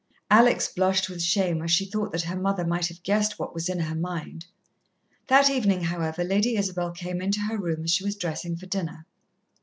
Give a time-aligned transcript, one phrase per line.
[0.31, 3.69] Alex blushed with shame as she thought that her mother might have guessed what was
[3.69, 4.47] in her mind.
[5.27, 9.05] That evening, however, Lady Isabel came into her room as she was dressing for dinner.